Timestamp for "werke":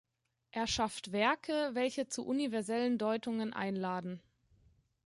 1.11-1.75